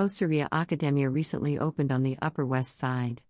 Osteria 0.00 0.48
Accademia 0.50 1.10
recently 1.10 1.58
opened 1.58 1.92
on 1.92 2.02
the 2.02 2.16
Upper 2.22 2.46
West 2.46 2.78
Side. 2.78 3.20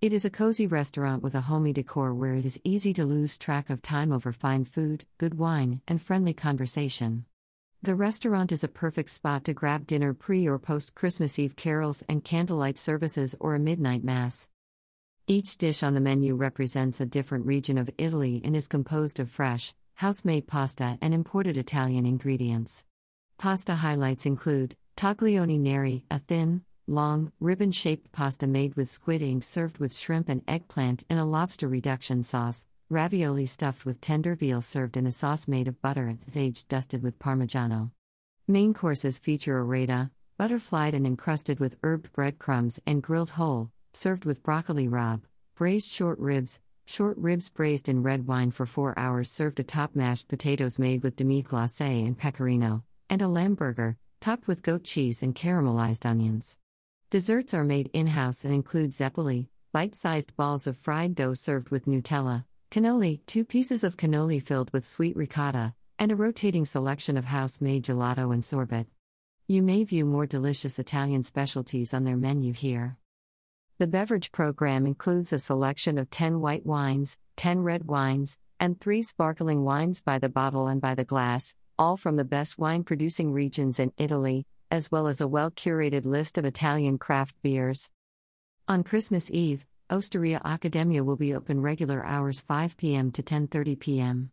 It 0.00 0.12
is 0.12 0.24
a 0.24 0.30
cozy 0.30 0.68
restaurant 0.68 1.20
with 1.20 1.34
a 1.34 1.40
homey 1.40 1.72
decor 1.72 2.14
where 2.14 2.34
it 2.34 2.44
is 2.44 2.60
easy 2.62 2.92
to 2.92 3.04
lose 3.04 3.36
track 3.36 3.68
of 3.68 3.82
time 3.82 4.12
over 4.12 4.32
fine 4.32 4.64
food, 4.64 5.04
good 5.18 5.36
wine, 5.36 5.80
and 5.88 6.00
friendly 6.00 6.32
conversation. 6.32 7.24
The 7.82 7.96
restaurant 7.96 8.52
is 8.52 8.62
a 8.62 8.68
perfect 8.68 9.10
spot 9.10 9.42
to 9.46 9.52
grab 9.52 9.84
dinner 9.84 10.14
pre 10.14 10.46
or 10.46 10.60
post 10.60 10.94
Christmas 10.94 11.40
Eve 11.40 11.56
carols 11.56 12.04
and 12.08 12.22
candlelight 12.22 12.78
services 12.78 13.34
or 13.40 13.56
a 13.56 13.58
midnight 13.58 14.04
mass. 14.04 14.46
Each 15.26 15.56
dish 15.56 15.82
on 15.82 15.94
the 15.94 16.00
menu 16.00 16.36
represents 16.36 17.00
a 17.00 17.04
different 17.04 17.46
region 17.46 17.76
of 17.78 17.90
Italy 17.98 18.40
and 18.44 18.54
is 18.54 18.68
composed 18.68 19.18
of 19.18 19.28
fresh, 19.28 19.74
house 19.94 20.24
made 20.24 20.46
pasta 20.46 20.98
and 21.02 21.12
imported 21.12 21.56
Italian 21.56 22.06
ingredients. 22.06 22.86
Pasta 23.38 23.74
highlights 23.74 24.24
include 24.24 24.76
taglioni 24.96 25.58
neri, 25.58 26.04
a 26.10 26.18
thin, 26.18 26.62
long, 26.86 27.32
ribbon 27.40 27.72
shaped 27.72 28.12
pasta 28.12 28.46
made 28.46 28.74
with 28.74 28.88
squid 28.88 29.22
ink 29.22 29.42
served 29.42 29.78
with 29.78 29.96
shrimp 29.96 30.28
and 30.28 30.42
eggplant 30.46 31.04
in 31.08 31.18
a 31.18 31.24
lobster 31.24 31.68
reduction 31.68 32.22
sauce, 32.22 32.66
ravioli 32.88 33.46
stuffed 33.46 33.84
with 33.84 34.00
tender 34.00 34.34
veal 34.34 34.60
served 34.60 34.96
in 34.96 35.06
a 35.06 35.12
sauce 35.12 35.48
made 35.48 35.68
of 35.68 35.80
butter 35.80 36.06
and 36.06 36.22
sage 36.24 36.66
dusted 36.68 37.02
with 37.02 37.18
parmigiano. 37.18 37.90
Main 38.46 38.74
courses 38.74 39.18
feature 39.18 39.64
orata, 39.64 40.10
butterflied 40.36 40.94
and 40.94 41.06
encrusted 41.06 41.60
with 41.60 41.80
herbed 41.82 42.12
breadcrumbs 42.12 42.80
and 42.86 43.02
grilled 43.02 43.30
whole, 43.30 43.70
served 43.92 44.24
with 44.24 44.42
broccoli 44.42 44.88
rabe, 44.88 45.22
braised 45.54 45.88
short 45.88 46.18
ribs, 46.18 46.60
short 46.84 47.16
ribs 47.16 47.48
braised 47.48 47.88
in 47.88 48.02
red 48.02 48.26
wine 48.26 48.50
for 48.50 48.66
4 48.66 48.98
hours 48.98 49.30
served 49.30 49.60
atop 49.60 49.94
mashed 49.94 50.28
potatoes 50.28 50.78
made 50.78 51.02
with 51.02 51.16
demi 51.16 51.42
glace 51.42 51.80
and 51.80 52.18
pecorino, 52.18 52.82
and 53.08 53.22
a 53.22 53.28
lamb 53.28 53.54
burger, 53.54 53.96
topped 54.22 54.46
with 54.46 54.62
goat 54.62 54.84
cheese 54.84 55.20
and 55.20 55.34
caramelized 55.34 56.06
onions. 56.06 56.56
Desserts 57.10 57.52
are 57.52 57.64
made 57.64 57.90
in 57.92 58.06
house 58.06 58.44
and 58.44 58.54
include 58.54 58.94
zeppoli, 58.94 59.48
bite 59.72 59.96
sized 59.96 60.36
balls 60.36 60.68
of 60.68 60.76
fried 60.76 61.16
dough 61.16 61.34
served 61.34 61.70
with 61.70 61.86
Nutella, 61.86 62.44
Cannoli, 62.70 63.20
two 63.26 63.44
pieces 63.44 63.82
of 63.82 63.96
cannoli 63.96 64.40
filled 64.40 64.72
with 64.72 64.86
sweet 64.86 65.16
ricotta, 65.16 65.74
and 65.98 66.12
a 66.12 66.16
rotating 66.16 66.64
selection 66.64 67.16
of 67.16 67.24
house 67.24 67.60
made 67.60 67.84
gelato 67.84 68.32
and 68.32 68.44
sorbet. 68.44 68.86
You 69.48 69.60
may 69.60 69.82
view 69.82 70.04
more 70.04 70.26
delicious 70.26 70.78
Italian 70.78 71.24
specialties 71.24 71.92
on 71.92 72.04
their 72.04 72.16
menu 72.16 72.52
here. 72.52 72.98
The 73.78 73.88
beverage 73.88 74.30
program 74.30 74.86
includes 74.86 75.32
a 75.32 75.40
selection 75.40 75.98
of 75.98 76.10
10 76.10 76.40
white 76.40 76.64
wines, 76.64 77.18
10 77.36 77.64
red 77.64 77.88
wines, 77.88 78.38
and 78.60 78.80
3 78.80 79.02
sparkling 79.02 79.64
wines 79.64 80.00
by 80.00 80.20
the 80.20 80.28
bottle 80.28 80.68
and 80.68 80.80
by 80.80 80.94
the 80.94 81.04
glass, 81.04 81.56
all 81.82 81.96
from 81.96 82.14
the 82.14 82.22
best 82.22 82.58
wine 82.58 82.84
producing 82.84 83.32
regions 83.32 83.80
in 83.80 83.92
Italy, 83.98 84.46
as 84.70 84.92
well 84.92 85.08
as 85.08 85.20
a 85.20 85.26
well 85.26 85.50
curated 85.50 86.06
list 86.06 86.38
of 86.38 86.44
Italian 86.44 86.96
craft 86.96 87.34
beers. 87.42 87.90
On 88.68 88.84
Christmas 88.84 89.32
Eve, 89.32 89.66
Osteria 89.90 90.40
Accademia 90.44 91.02
will 91.02 91.16
be 91.16 91.34
open 91.34 91.60
regular 91.60 92.06
hours 92.06 92.40
5 92.40 92.76
p.m. 92.76 93.10
to 93.10 93.20
10:30 93.20 93.80
p.m. 93.80 94.30